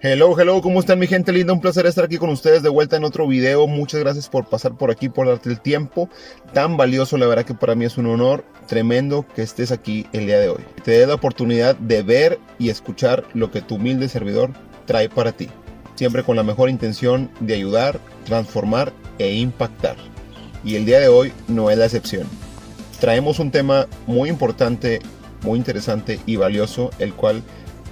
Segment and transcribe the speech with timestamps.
[0.00, 1.52] Hello, hello, ¿cómo están mi gente linda?
[1.52, 3.66] Un placer estar aquí con ustedes de vuelta en otro video.
[3.66, 6.08] Muchas gracias por pasar por aquí, por darte el tiempo
[6.52, 7.18] tan valioso.
[7.18, 10.50] La verdad que para mí es un honor tremendo que estés aquí el día de
[10.50, 10.62] hoy.
[10.84, 14.52] Te dé la oportunidad de ver y escuchar lo que tu humilde servidor
[14.86, 15.48] trae para ti.
[15.96, 19.96] Siempre con la mejor intención de ayudar, transformar e impactar.
[20.62, 22.28] Y el día de hoy no es la excepción.
[23.00, 25.00] Traemos un tema muy importante,
[25.42, 27.42] muy interesante y valioso, el cual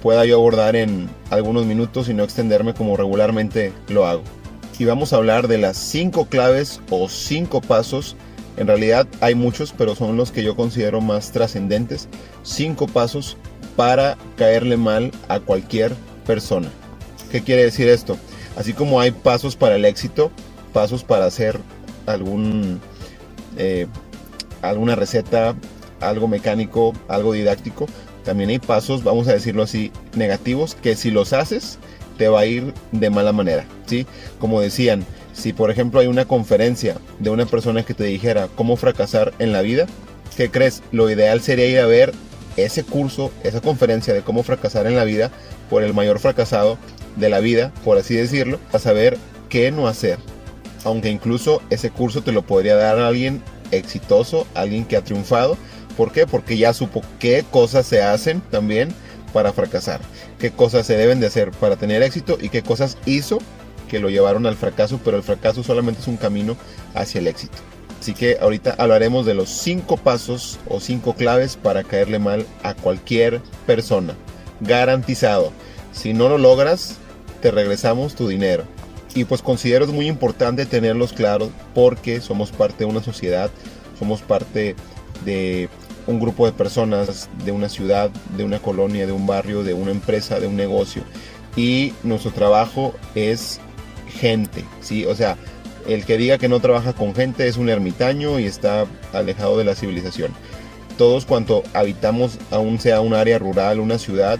[0.01, 4.23] pueda yo abordar en algunos minutos y no extenderme como regularmente lo hago.
[4.79, 8.15] Y vamos a hablar de las cinco claves o cinco pasos.
[8.57, 12.07] En realidad hay muchos, pero son los que yo considero más trascendentes.
[12.43, 13.37] Cinco pasos
[13.75, 15.93] para caerle mal a cualquier
[16.25, 16.69] persona.
[17.31, 18.17] ¿Qué quiere decir esto?
[18.55, 20.31] Así como hay pasos para el éxito,
[20.73, 21.59] pasos para hacer
[22.05, 22.79] algún,
[23.57, 23.87] eh,
[24.61, 25.55] alguna receta,
[25.99, 27.87] algo mecánico, algo didáctico,
[28.27, 31.79] también hay pasos, vamos a decirlo así, negativos, que si los haces,
[32.17, 34.05] te va a ir de mala manera, ¿sí?
[34.37, 38.75] Como decían, si por ejemplo hay una conferencia de una persona que te dijera cómo
[38.75, 39.85] fracasar en la vida,
[40.35, 40.83] ¿qué crees?
[40.91, 42.13] Lo ideal sería ir a ver
[42.57, 45.31] ese curso, esa conferencia de cómo fracasar en la vida
[45.69, 46.77] por el mayor fracasado
[47.15, 50.19] de la vida, por así decirlo, a saber qué no hacer.
[50.83, 55.57] Aunque incluso ese curso te lo podría dar alguien exitoso, alguien que ha triunfado,
[55.97, 56.27] ¿Por qué?
[56.27, 58.89] Porque ya supo qué cosas se hacen también
[59.33, 59.99] para fracasar,
[60.39, 63.39] qué cosas se deben de hacer para tener éxito y qué cosas hizo
[63.89, 66.55] que lo llevaron al fracaso, pero el fracaso solamente es un camino
[66.93, 67.57] hacia el éxito.
[67.99, 72.73] Así que ahorita hablaremos de los cinco pasos o cinco claves para caerle mal a
[72.75, 74.15] cualquier persona.
[74.59, 75.51] Garantizado.
[75.93, 76.97] Si no lo logras,
[77.41, 78.65] te regresamos tu dinero.
[79.15, 83.49] Y pues considero es muy importante tenerlos claros porque somos parte de una sociedad,
[83.97, 84.75] somos parte
[85.25, 85.69] de
[86.07, 89.91] un grupo de personas de una ciudad, de una colonia, de un barrio, de una
[89.91, 91.03] empresa, de un negocio.
[91.55, 93.59] Y nuestro trabajo es
[94.07, 95.05] gente, ¿sí?
[95.05, 95.37] O sea,
[95.87, 99.65] el que diga que no trabaja con gente es un ermitaño y está alejado de
[99.65, 100.31] la civilización.
[100.97, 104.39] Todos cuanto habitamos, aún sea un área rural, una ciudad,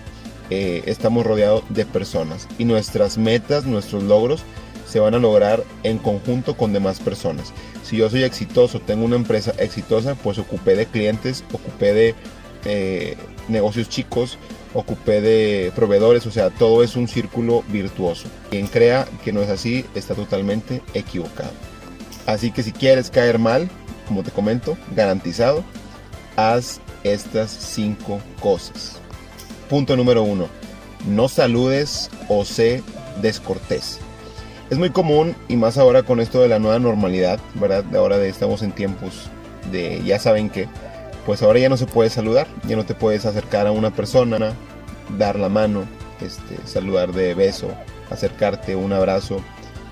[0.49, 2.47] eh, estamos rodeados de personas.
[2.57, 4.43] Y nuestras metas, nuestros logros,
[4.87, 7.51] se van a lograr en conjunto con demás personas
[7.87, 12.15] si yo soy exitoso, tengo una empresa exitosa, pues ocupé de clientes, ocupé de
[12.65, 13.15] eh,
[13.47, 14.37] negocios chicos,
[14.73, 18.27] ocupé de proveedores, o sea, todo es un círculo virtuoso.
[18.49, 21.51] Quien crea que no es así está totalmente equivocado.
[22.25, 23.69] Así que si quieres caer mal,
[24.05, 25.63] como te comento, garantizado,
[26.35, 28.99] haz estas cinco cosas.
[29.69, 30.49] Punto número uno,
[31.07, 32.83] no saludes o sé
[33.21, 34.01] descortés.
[34.69, 37.85] Es muy común y más ahora con esto de la nueva normalidad, ¿verdad?
[37.95, 39.29] Ahora de estamos en tiempos
[39.71, 40.67] de ya saben que,
[41.25, 44.51] pues ahora ya no se puede saludar, ya no te puedes acercar a una persona,
[45.17, 45.85] dar la mano,
[46.19, 47.69] este, saludar de beso,
[48.09, 49.39] acercarte, un abrazo,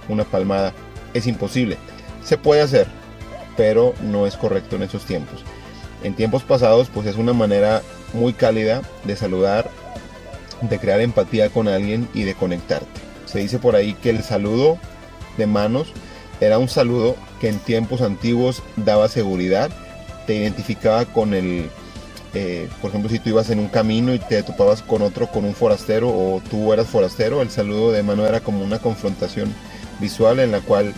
[0.10, 0.74] una palmada,
[1.14, 1.78] es imposible.
[2.26, 2.88] Se puede hacer,
[3.56, 5.42] pero no es correcto en esos tiempos.
[6.04, 7.82] En tiempos pasados, pues es una manera
[8.14, 9.70] muy cálida de saludar,
[10.60, 13.05] de crear empatía con alguien y de conectarte.
[13.26, 14.78] Se dice por ahí que el saludo
[15.38, 15.88] de manos
[16.42, 19.70] era un saludo que en tiempos antiguos daba seguridad,
[20.28, 21.70] te identificaba con el,
[22.34, 25.46] eh, por ejemplo, si tú ibas en un camino y te topabas con otro, con
[25.46, 29.54] un forastero o tú eras forastero, el saludo de mano era como una confrontación
[30.00, 30.94] visual en la cual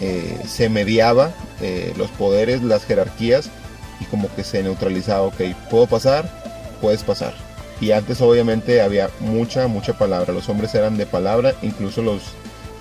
[0.00, 3.50] eh, se mediaba eh, los poderes, las jerarquías
[4.00, 5.40] y como que se neutralizaba, ok,
[5.70, 6.28] puedo pasar,
[6.80, 7.34] puedes pasar.
[7.82, 10.32] Y antes obviamente había mucha, mucha palabra.
[10.32, 12.22] Los hombres eran de palabra, incluso los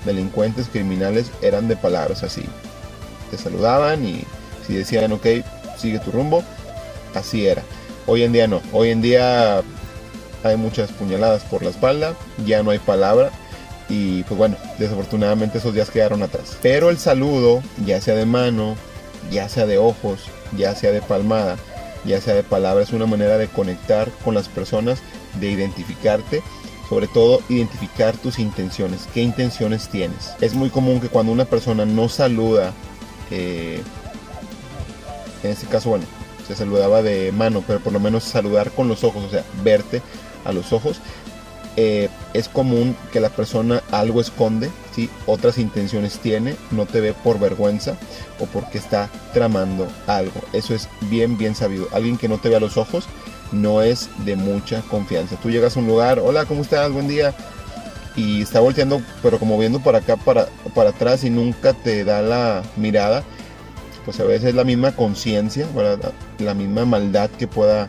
[0.06, 2.44] delincuentes criminales eran de palabras así.
[3.31, 4.23] Te saludaban y
[4.66, 5.25] si decían, ok,
[5.75, 6.44] sigue tu rumbo,
[7.16, 7.63] así era.
[8.06, 8.61] Hoy en día no.
[8.72, 9.63] Hoy en día
[10.44, 12.13] hay muchas puñaladas por la espalda,
[12.45, 13.31] ya no hay palabra.
[13.90, 16.59] Y pues bueno, desafortunadamente esos días quedaron atrás.
[16.61, 18.75] Pero el saludo, ya sea de mano,
[19.31, 20.25] ya sea de ojos,
[20.56, 21.57] ya sea de palmada,
[22.06, 25.00] ya sea de palabras, una manera de conectar con las personas,
[25.39, 26.41] de identificarte,
[26.89, 30.34] sobre todo identificar tus intenciones, qué intenciones tienes.
[30.41, 32.73] Es muy común que cuando una persona no saluda,
[33.29, 33.81] eh,
[35.43, 36.05] en este caso, bueno,
[36.47, 40.02] se saludaba de mano, pero por lo menos saludar con los ojos, o sea, verte
[40.43, 40.99] a los ojos,
[41.78, 45.09] eh, es común que la persona algo esconde, ¿sí?
[45.25, 47.97] otras intenciones tiene, no te ve por vergüenza
[48.39, 50.41] o porque está tramando algo.
[50.53, 51.87] Eso es bien, bien sabido.
[51.91, 53.05] Alguien que no te ve a los ojos
[53.51, 55.35] no es de mucha confianza.
[55.37, 56.91] Tú llegas a un lugar, hola, ¿cómo estás?
[56.91, 57.33] Buen día.
[58.16, 62.22] Y está volteando, pero como viendo para acá, para, para atrás y nunca te da
[62.22, 63.23] la mirada.
[64.03, 65.67] Pues a veces es la misma conciencia,
[66.39, 67.87] la misma maldad que pueda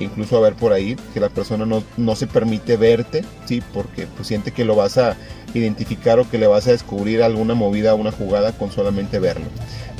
[0.00, 3.62] incluso a ver por ahí que la persona no, no se permite verte, ¿sí?
[3.72, 5.16] Porque pues, siente que lo vas a
[5.54, 9.46] identificar o que le vas a descubrir alguna movida, una jugada con solamente verlo.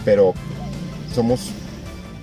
[0.04, 0.34] Pero
[1.14, 1.50] somos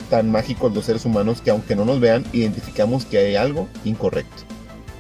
[0.09, 4.44] tan mágicos los seres humanos que aunque no nos vean, identificamos que hay algo incorrecto.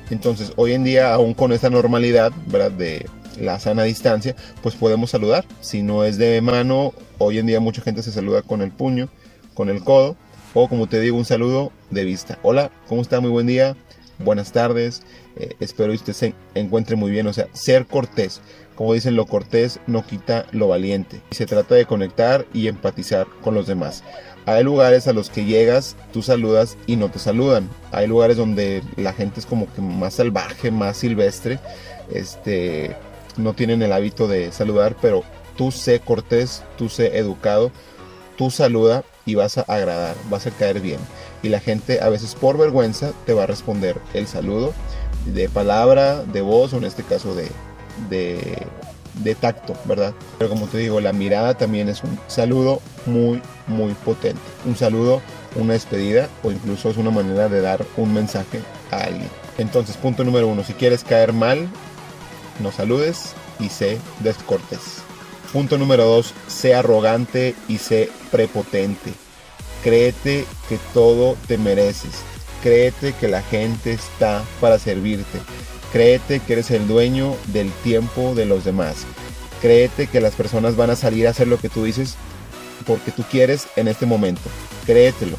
[0.09, 2.71] Entonces, hoy en día, aún con esta normalidad, ¿verdad?
[2.71, 3.05] De
[3.39, 5.45] la sana distancia, pues podemos saludar.
[5.61, 9.09] Si no es de mano, hoy en día mucha gente se saluda con el puño,
[9.53, 10.15] con el codo,
[10.53, 12.39] o como te digo, un saludo de vista.
[12.41, 13.19] Hola, ¿cómo está?
[13.19, 13.75] Muy buen día,
[14.19, 15.03] buenas tardes,
[15.35, 17.27] eh, espero que usted se encuentre muy bien.
[17.27, 18.41] O sea, ser cortés.
[18.75, 21.21] Como dicen, lo cortés no quita lo valiente.
[21.31, 24.03] Se trata de conectar y empatizar con los demás.
[24.45, 27.69] Hay lugares a los que llegas, tú saludas y no te saludan.
[27.91, 31.59] Hay lugares donde la gente es como que más salvaje, más silvestre.
[32.11, 32.95] Este,
[33.35, 35.23] no tienen el hábito de saludar, pero
[35.57, 37.71] tú sé cortés, tú sé educado,
[38.37, 40.99] tú saluda y vas a agradar, vas a caer bien.
[41.43, 44.73] Y la gente a veces por vergüenza te va a responder el saludo
[45.25, 47.51] de palabra, de voz o en este caso de,
[48.09, 48.65] de,
[49.23, 50.13] de tacto, ¿verdad?
[50.39, 54.41] Pero como te digo, la mirada también es un saludo muy, muy potente.
[54.65, 55.21] Un saludo,
[55.55, 59.29] una despedida o incluso es una manera de dar un mensaje a alguien.
[59.57, 61.67] Entonces, punto número uno, si quieres caer mal,
[62.61, 65.06] no saludes y sé descortés.
[65.57, 69.11] Punto número dos, sé arrogante y sé prepotente.
[69.83, 72.11] Créete que todo te mereces.
[72.61, 75.39] Créete que la gente está para servirte.
[75.91, 78.97] Créete que eres el dueño del tiempo de los demás.
[79.59, 82.17] Créete que las personas van a salir a hacer lo que tú dices
[82.85, 84.51] porque tú quieres en este momento.
[84.85, 85.37] Créetelo.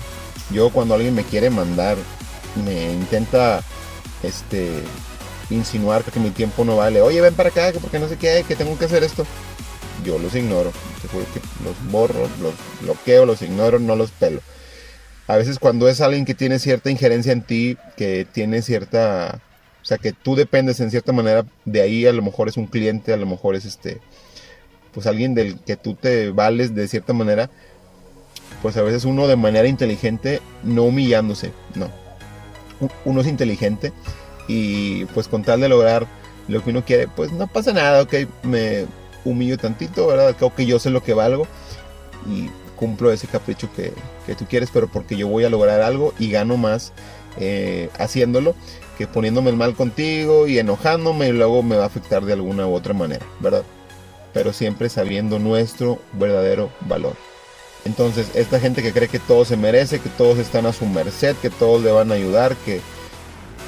[0.50, 1.96] Yo cuando alguien me quiere mandar,
[2.66, 3.62] me intenta
[4.24, 4.82] este
[5.48, 7.02] insinuar que mi tiempo no vale.
[7.02, 9.24] Oye, ven para acá, que porque no sé qué, que tengo que hacer esto.
[10.04, 10.72] Yo los ignoro.
[11.64, 14.40] Los borro, los bloqueo, los ignoro, no los pelo.
[15.26, 19.40] A veces cuando es alguien que tiene cierta injerencia en ti, que tiene cierta...
[19.82, 22.66] O sea, que tú dependes en cierta manera de ahí, a lo mejor es un
[22.66, 24.00] cliente, a lo mejor es este...
[24.92, 27.50] Pues alguien del que tú te vales de cierta manera,
[28.62, 31.90] pues a veces uno de manera inteligente, no humillándose, no.
[33.04, 33.92] Uno es inteligente
[34.48, 36.06] y pues con tal de lograr
[36.48, 38.86] lo que uno quiere, pues no pasa nada, ok, me
[39.28, 40.34] humillo tantito, ¿verdad?
[40.36, 41.46] Creo que yo sé lo que valgo
[42.26, 43.92] y cumplo ese capricho que,
[44.34, 46.92] tú quieres, pero porque yo voy a lograr algo y gano más
[47.38, 48.54] eh, haciéndolo
[48.98, 52.66] que poniéndome el mal contigo y enojándome y luego me va a afectar de alguna
[52.66, 53.62] u otra manera, ¿verdad?
[54.34, 57.14] Pero siempre sabiendo nuestro verdadero valor.
[57.84, 61.36] Entonces, esta gente que cree que todo se merece, que todos están a su merced,
[61.36, 62.80] que todos le van a ayudar, que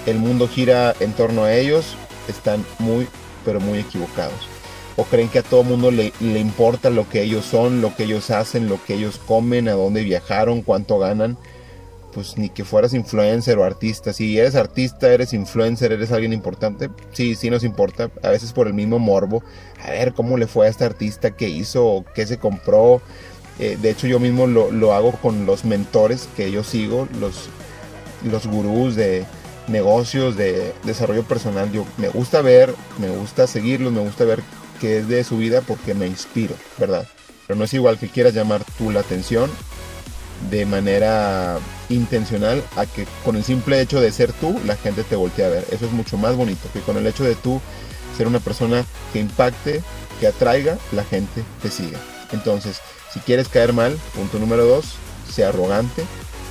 [0.07, 1.97] el mundo gira en torno a ellos,
[2.29, 3.07] están muy,
[3.45, 4.50] pero muy equivocados.
[5.01, 8.05] O creen que a todo mundo le, le, importa lo que ellos son, lo que
[8.05, 11.39] ellos hacen, lo que ellos comen, a dónde viajaron, cuánto ganan.
[12.13, 14.13] Pues ni que fueras influencer o artista.
[14.13, 18.11] Si eres artista, eres influencer, eres alguien importante, sí, sí nos importa.
[18.23, 19.43] A veces por el mismo morbo.
[19.83, 23.01] A ver cómo le fue a este artista, qué hizo, qué se compró.
[23.59, 27.49] Eh, de hecho, yo mismo lo, lo, hago con los mentores que yo sigo, los,
[28.23, 29.25] los gurús de,
[29.67, 31.73] negocios, de desarrollo personal.
[31.73, 34.43] Yo me gusta ver, me gusta seguirlos, me gusta ver
[34.81, 37.07] qué es de su vida porque me inspiro, ¿verdad?
[37.47, 39.51] Pero no es igual que quieras llamar tú la atención
[40.51, 41.59] de manera
[41.91, 45.49] intencional a que con el simple hecho de ser tú la gente te voltee a
[45.49, 45.67] ver.
[45.71, 47.61] Eso es mucho más bonito que con el hecho de tú
[48.17, 49.83] ser una persona que impacte,
[50.19, 51.99] que atraiga, la gente te siga.
[52.33, 52.81] Entonces,
[53.13, 54.95] si quieres caer mal, punto número dos,
[55.31, 56.05] sé arrogante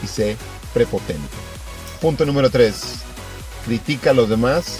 [0.03, 0.38] y sé
[0.74, 1.27] prepotente.
[2.01, 3.09] Punto número 3
[3.65, 4.79] critica a los demás,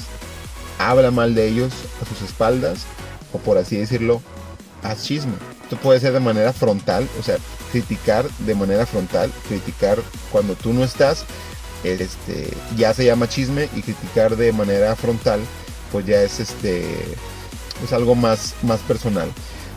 [0.78, 2.86] habla mal de ellos a sus espaldas,
[3.34, 4.22] o por así decirlo,
[4.84, 5.34] haz chisme.
[5.64, 7.38] Esto puede ser de manera frontal, o sea,
[7.72, 10.00] criticar de manera frontal, criticar
[10.32, 11.26] cuando tú no estás,
[11.84, 15.40] este, ya se llama chisme y criticar de manera frontal,
[15.92, 16.86] pues ya es este,
[17.84, 19.32] es algo más, más personal.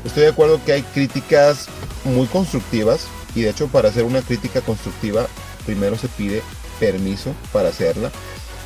[0.05, 1.69] Estoy de acuerdo que hay críticas
[2.05, 5.27] muy constructivas y de hecho para hacer una crítica constructiva
[5.65, 6.43] primero se pide
[6.81, 8.11] permiso para hacerla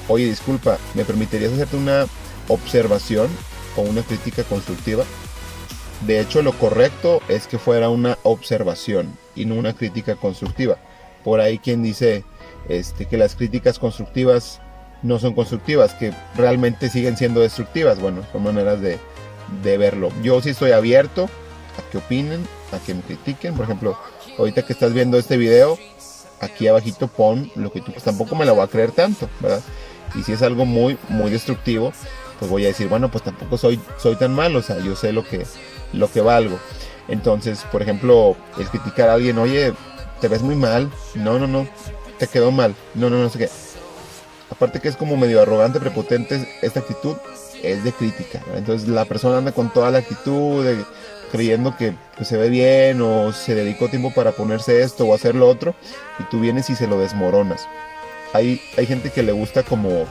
[0.09, 2.07] oye, disculpa, ¿me permitirías hacerte una
[2.49, 3.29] observación
[3.77, 5.05] o una crítica constructiva?
[6.07, 10.77] De hecho, lo correcto es que fuera una observación y no una crítica constructiva.
[11.25, 12.25] Por ahí quien dice
[12.69, 14.61] este, que las críticas constructivas
[15.03, 18.01] no son constructivas, que realmente siguen siendo destructivas.
[18.01, 18.99] Bueno, son maneras de,
[19.63, 20.11] de verlo.
[20.23, 21.25] Yo sí estoy abierto
[21.79, 23.55] a que opinen, a que me critiquen.
[23.55, 23.97] Por ejemplo,
[24.39, 25.79] ahorita que estás viendo este video,
[26.41, 29.61] aquí abajito pon lo que tú, pues tampoco me lo voy a creer tanto, ¿verdad?
[30.15, 31.93] Y si es algo muy, muy destructivo,
[32.39, 35.13] pues voy a decir, bueno, pues tampoco soy, soy tan malo, o sea, yo sé
[35.13, 35.47] lo que,
[35.93, 36.59] lo que valgo.
[37.09, 39.73] Entonces, por ejemplo, el criticar a alguien, oye,
[40.21, 41.67] te ves muy mal, no, no, no,
[42.19, 43.51] te quedó mal, no, no, no sé qué.
[44.51, 47.17] aparte que es como medio arrogante, prepotente, esta actitud
[47.63, 48.43] es de crítica.
[48.55, 50.85] Entonces la persona anda con toda la actitud de
[51.31, 55.49] creyendo que se ve bien o se dedicó tiempo para ponerse esto o hacer lo
[55.49, 55.75] otro
[56.19, 57.67] y tú vienes y se lo desmoronas.
[58.33, 60.05] Hay, hay gente que le gusta como,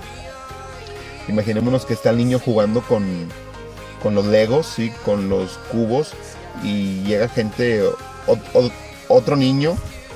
[1.27, 3.29] imaginémonos que está el niño jugando con,
[4.01, 4.91] con los legos, ¿sí?
[5.03, 6.13] con los cubos
[6.63, 7.83] y llega gente,
[9.07, 9.75] otro niño,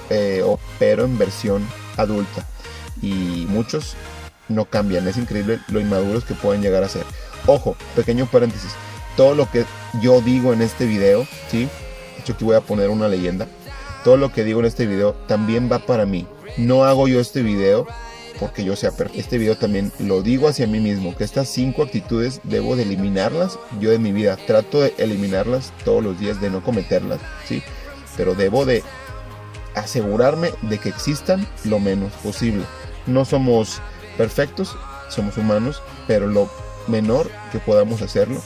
[0.10, 0.44] eh,
[0.78, 2.46] pero en versión adulta.
[3.02, 3.96] Y muchos
[4.48, 7.04] no cambian, es increíble lo inmaduros que pueden llegar a ser.
[7.46, 8.72] Ojo, pequeño paréntesis,
[9.16, 9.66] todo lo que
[10.02, 11.66] yo digo en este video, ¿sí?
[12.16, 13.48] De hecho aquí voy a poner una leyenda.
[14.04, 16.26] Todo lo que digo en este video también va para mí.
[16.58, 17.88] No hago yo este video
[18.40, 19.20] porque yo sea perfecto.
[19.20, 23.60] Este video también lo digo hacia mí mismo, que estas cinco actitudes debo de eliminarlas
[23.80, 24.38] yo de mi vida.
[24.48, 27.62] Trato de eliminarlas todos los días, de no cometerlas, ¿sí?
[28.16, 28.84] Pero debo de
[29.76, 32.64] asegurarme de que existan lo menos posible.
[33.06, 33.82] No somos
[34.18, 34.76] perfectos,
[35.10, 36.50] somos humanos, pero lo
[36.88, 38.42] menor que podamos hacerlo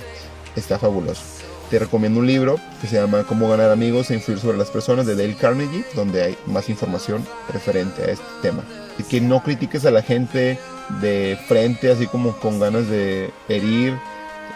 [0.55, 1.32] está fabuloso.
[1.73, 5.07] Te recomiendo un libro que se llama Cómo ganar amigos e influir sobre las personas
[5.07, 8.63] de Dale Carnegie, donde hay más información referente a este tema.
[8.99, 10.59] Y que no critiques a la gente
[11.01, 13.97] de frente, así como con ganas de herir,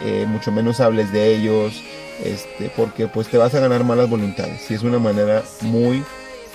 [0.00, 1.82] eh, mucho menos hables de ellos,
[2.22, 4.70] este, porque pues te vas a ganar malas voluntades.
[4.70, 6.04] Y es una manera muy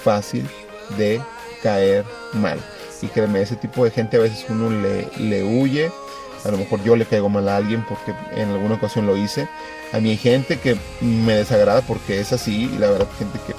[0.02, 0.48] fácil
[0.98, 1.20] de
[1.62, 2.58] caer mal.
[3.02, 5.92] Y créeme, ese tipo de gente a veces uno le, le huye
[6.46, 9.48] a lo mejor yo le caigo mal a alguien porque en alguna ocasión lo hice.
[9.92, 13.54] A mí hay gente que me desagrada porque es así y la verdad gente que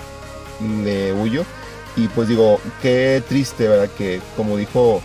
[0.84, 1.44] le huyo.
[1.96, 3.88] Y pues digo, qué triste, ¿verdad?
[3.96, 5.00] Que como dijo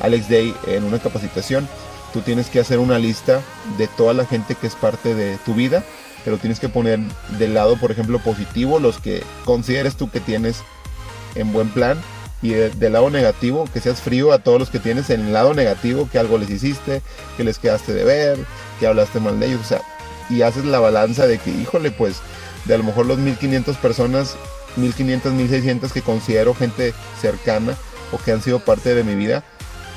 [0.00, 1.68] Alex Day en una capacitación,
[2.12, 3.40] tú tienes que hacer una lista
[3.78, 5.84] de toda la gente que es parte de tu vida,
[6.24, 6.98] pero tienes que poner
[7.38, 10.62] del lado, por ejemplo, positivo los que consideres tú que tienes
[11.34, 11.98] en buen plan
[12.42, 15.54] y del lado negativo, que seas frío a todos los que tienes en el lado
[15.54, 17.02] negativo, que algo les hiciste,
[17.36, 18.38] que les quedaste de ver,
[18.78, 19.82] que hablaste mal de ellos, o sea,
[20.30, 22.16] y haces la balanza de que, híjole, pues,
[22.64, 24.36] de a lo mejor los 1500 personas,
[24.76, 27.76] 1500, 1600 que considero gente cercana
[28.12, 29.44] o que han sido parte de mi vida,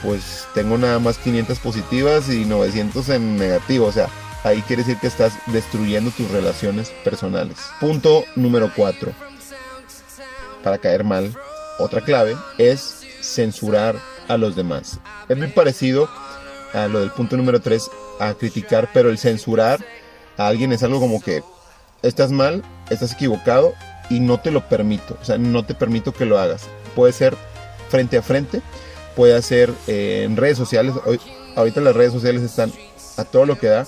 [0.01, 4.09] pues tengo nada más 500 positivas y 900 en negativo, o sea,
[4.43, 7.57] ahí quiere decir que estás destruyendo tus relaciones personales.
[7.79, 9.13] Punto número 4.
[10.61, 11.33] Para caer mal,
[11.83, 13.95] otra clave es censurar
[14.27, 14.99] a los demás.
[15.29, 16.09] Es muy parecido
[16.73, 19.83] a lo del punto número 3, a criticar, pero el censurar
[20.37, 21.43] a alguien es algo como que
[22.01, 23.73] estás mal, estás equivocado
[24.09, 25.17] y no te lo permito.
[25.21, 26.63] O sea, no te permito que lo hagas.
[26.95, 27.35] Puede ser
[27.89, 28.61] frente a frente,
[29.15, 30.95] puede ser eh, en redes sociales.
[31.05, 31.19] Hoy,
[31.55, 32.71] ahorita las redes sociales están
[33.17, 33.85] a todo lo que da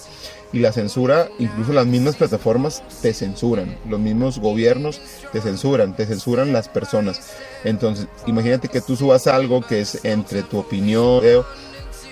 [0.53, 6.05] y la censura, incluso las mismas plataformas te censuran, los mismos gobiernos te censuran, te
[6.05, 7.31] censuran las personas.
[7.63, 11.21] Entonces, imagínate que tú subas algo que es entre tu opinión,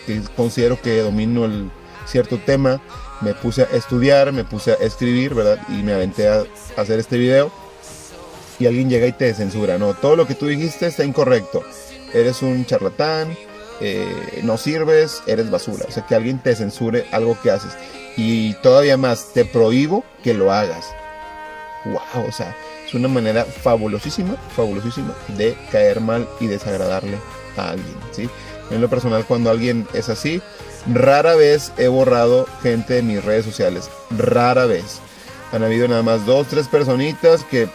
[0.06, 1.72] que considero que domino el
[2.06, 2.82] cierto tema,
[3.22, 5.60] me puse a estudiar, me puse a escribir, ¿verdad?
[5.70, 6.44] Y me aventé a
[6.76, 7.52] hacer este video
[8.60, 9.94] y alguien llega y te censura, ¿no?
[9.94, 11.64] Todo lo que tú dijiste está incorrecto,
[12.14, 13.36] eres un charlatán,
[13.86, 15.86] eh, no sirves, eres basura.
[15.88, 17.74] O sea, que alguien te censure algo que haces
[18.16, 20.86] y todavía más, te prohíbo que lo hagas.
[21.86, 22.56] Wow, o sea,
[22.88, 27.18] es una manera fabulosísima, fabulosísima de caer mal y desagradarle
[27.58, 28.30] a alguien, ¿sí?
[28.72, 30.42] En lo personal, cuando alguien es así,
[30.94, 35.00] rara vez he borrado gente de mis redes sociales, rara vez.
[35.52, 37.68] Han habido nada más dos, tres personitas que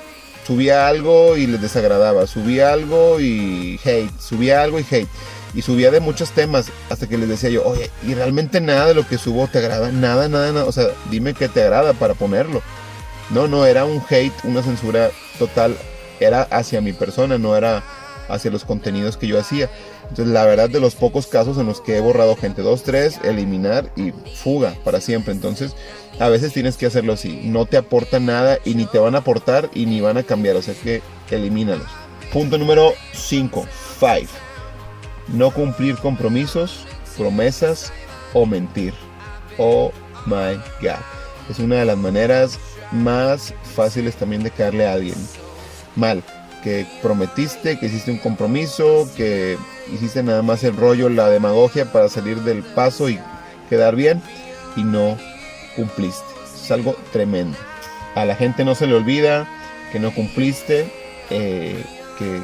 [0.47, 5.09] subía algo y les desagradaba, subía algo y hate, subía algo y hate
[5.55, 8.95] y subía de muchos temas hasta que les decía yo, oye, y realmente nada de
[8.95, 12.14] lo que subo te agrada, nada, nada, nada, o sea, dime qué te agrada para
[12.14, 12.62] ponerlo.
[13.31, 15.76] No, no, era un hate, una censura total,
[16.21, 17.83] era hacia mi persona, no era
[18.28, 19.71] hacia los contenidos que yo hacía.
[20.02, 23.21] Entonces, la verdad, de los pocos casos en los que he borrado gente, dos, tres,
[23.23, 25.33] eliminar y fuga para siempre.
[25.33, 25.75] Entonces,
[26.19, 27.43] a veces tienes que hacerlo así.
[27.45, 30.57] No te aporta nada y ni te van a aportar y ni van a cambiar.
[30.57, 31.88] O sea que elimínalos.
[32.33, 33.67] Punto número 5.
[34.00, 34.48] 5
[35.32, 37.92] no cumplir compromisos, promesas
[38.32, 38.94] o mentir.
[39.58, 39.92] Oh
[40.26, 41.00] my god.
[41.50, 42.58] Es una de las maneras
[42.92, 45.16] más fáciles también de caerle a alguien.
[45.97, 46.23] Mal.
[46.62, 49.56] Que prometiste, que hiciste un compromiso, que
[49.92, 53.18] hiciste nada más el rollo, la demagogia para salir del paso y
[53.70, 54.20] quedar bien
[54.76, 55.16] y no
[55.76, 56.25] cumpliste.
[56.62, 57.56] Es algo tremendo.
[58.16, 59.49] A la gente no se le olvida
[59.92, 60.92] que no cumpliste,
[61.30, 61.85] eh,
[62.18, 62.40] que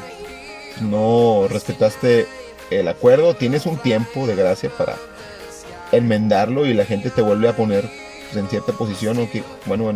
[0.80, 2.26] no respetaste
[2.70, 4.96] el acuerdo, tienes un tiempo de gracia para
[5.92, 7.88] enmendarlo y la gente te vuelve a poner
[8.34, 9.92] en cierta posición o que, bueno,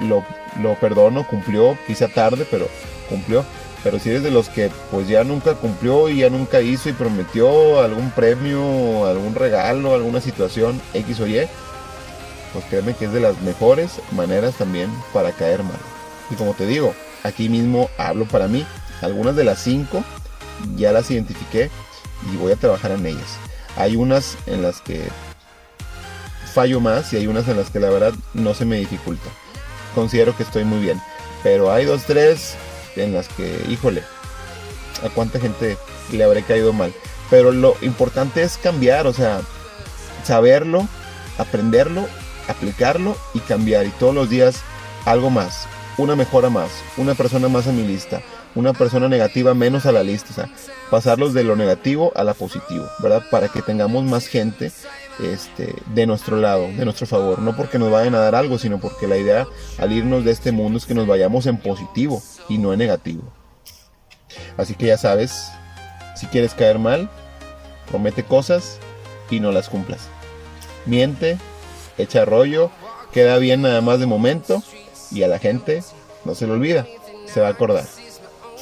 [0.00, 0.24] lo,
[0.60, 2.68] lo perdono, cumplió, quizá tarde, pero
[3.08, 3.44] cumplió.
[3.82, 6.92] Pero si eres de los que pues ya nunca cumplió y ya nunca hizo y
[6.92, 11.46] prometió algún premio, algún regalo, alguna situación X o Y,
[12.52, 15.78] pues créeme que es de las mejores maneras también para caer mal.
[16.30, 18.66] Y como te digo, aquí mismo hablo para mí.
[19.00, 20.04] Algunas de las cinco
[20.76, 21.70] ya las identifiqué
[22.32, 23.36] y voy a trabajar en ellas.
[23.76, 25.08] Hay unas en las que
[26.52, 29.28] fallo más y hay unas en las que la verdad no se me dificulta.
[29.94, 31.00] Considero que estoy muy bien.
[31.42, 32.54] Pero hay dos, tres
[32.96, 34.02] en las que, híjole,
[35.04, 35.78] a cuánta gente
[36.12, 36.92] le habré caído mal.
[37.30, 39.40] Pero lo importante es cambiar, o sea,
[40.24, 40.86] saberlo,
[41.38, 42.06] aprenderlo,
[42.48, 43.86] aplicarlo y cambiar.
[43.86, 44.62] Y todos los días
[45.06, 48.20] algo más, una mejora más, una persona más a mi lista,
[48.54, 50.30] una persona negativa menos a la lista.
[50.30, 50.50] O sea,
[50.90, 53.22] pasarlos de lo negativo a la positivo, ¿verdad?
[53.30, 54.72] Para que tengamos más gente
[55.22, 57.40] este, de nuestro lado, de nuestro favor.
[57.40, 59.46] No porque nos vayan a dar algo, sino porque la idea
[59.78, 63.22] al irnos de este mundo es que nos vayamos en positivo y no en negativo.
[64.56, 65.50] Así que ya sabes,
[66.16, 67.10] si quieres caer mal,
[67.88, 68.78] promete cosas
[69.30, 70.08] y no las cumplas.
[70.86, 71.38] Miente,
[71.98, 72.70] echa rollo,
[73.12, 74.62] queda bien nada más de momento
[75.10, 75.82] y a la gente
[76.24, 76.86] no se le olvida,
[77.26, 77.84] se va a acordar.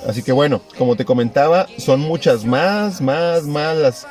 [0.06, 4.06] Así que bueno, como te comentaba, son muchas más, más, más las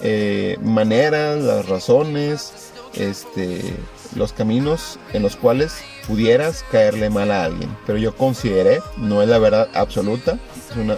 [0.00, 3.74] eh, maneras, las razones, este,
[4.14, 5.74] los caminos en los cuales
[6.06, 7.76] pudieras caerle mal a alguien.
[7.86, 10.38] Pero yo consideré, no es la verdad absoluta,
[10.70, 10.96] es una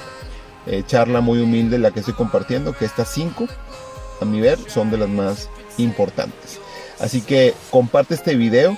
[0.67, 3.47] eh, charla muy humilde la que estoy compartiendo, que estas cinco,
[4.21, 5.49] a mi ver, son de las más
[5.79, 6.61] importantes.
[7.01, 8.77] Así que comparte este video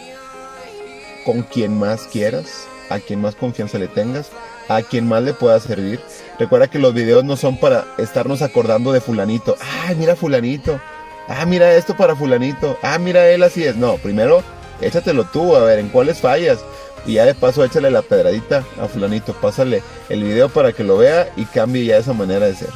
[1.24, 4.30] con quien más quieras, a quien más confianza le tengas,
[4.68, 6.00] a quien más le pueda servir.
[6.38, 9.56] Recuerda que los videos no son para estarnos acordando de fulanito.
[9.60, 10.80] Ah, mira fulanito.
[11.28, 12.78] Ah, mira esto para fulanito.
[12.82, 13.76] Ah, mira él así es.
[13.76, 14.42] No, primero
[14.80, 16.58] échatelo tú, a ver en cuáles fallas.
[17.06, 19.32] Y ya de paso échale la pedradita a fulanito.
[19.34, 22.70] Pásale el video para que lo vea y cambie ya esa manera de ser.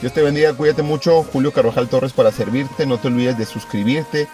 [0.00, 1.22] Dios te bendiga, cuídate mucho.
[1.24, 2.86] Julio Carvajal Torres para servirte.
[2.86, 4.28] No te olvides de suscribirte.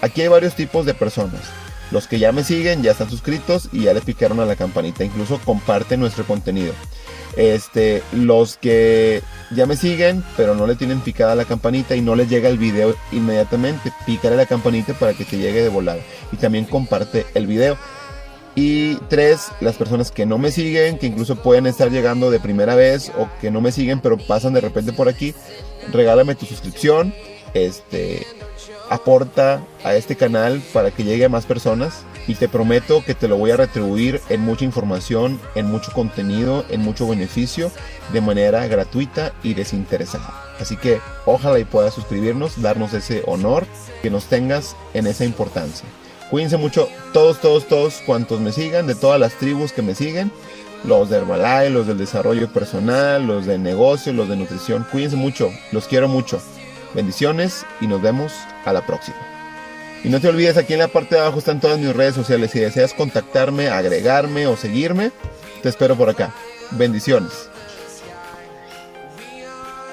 [0.00, 1.42] Aquí hay varios tipos de personas.
[1.90, 5.04] Los que ya me siguen ya están suscritos y ya le picaron a la campanita.
[5.04, 6.72] Incluso comparten nuestro contenido.
[7.36, 12.16] Este, los que ya me siguen, pero no le tienen picada la campanita y no
[12.16, 16.00] les llega el video inmediatamente, pícale la campanita para que te llegue de volada.
[16.32, 17.78] Y también comparte el video.
[18.54, 22.74] Y tres, las personas que no me siguen, que incluso pueden estar llegando de primera
[22.74, 25.32] vez o que no me siguen, pero pasan de repente por aquí,
[25.92, 27.14] regálame tu suscripción.
[27.54, 28.26] Este,
[28.90, 33.26] aporta a este canal para que llegue a más personas y te prometo que te
[33.26, 37.70] lo voy a retribuir en mucha información, en mucho contenido, en mucho beneficio,
[38.12, 40.44] de manera gratuita y desinteresada.
[40.60, 43.66] Así que ojalá y puedas suscribirnos, darnos ese honor,
[44.02, 45.88] que nos tengas en esa importancia.
[46.30, 50.30] Cuídense mucho todos, todos, todos cuantos me sigan, de todas las tribus que me siguen,
[50.84, 54.86] los de Herbalife, los del desarrollo personal, los de negocio, los de nutrición.
[54.90, 56.40] Cuídense mucho, los quiero mucho.
[56.94, 58.32] Bendiciones y nos vemos
[58.64, 59.16] a la próxima.
[60.04, 62.52] Y no te olvides, aquí en la parte de abajo están todas mis redes sociales.
[62.52, 65.10] Si deseas contactarme, agregarme o seguirme,
[65.62, 66.32] te espero por acá.
[66.72, 67.48] Bendiciones.